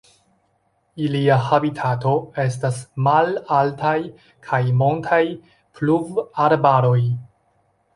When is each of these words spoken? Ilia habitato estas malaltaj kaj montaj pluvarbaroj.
Ilia 1.07 1.37
habitato 1.49 2.15
estas 2.45 2.81
malaltaj 3.09 3.95
kaj 4.49 4.63
montaj 4.83 5.25
pluvarbaroj. 5.79 7.01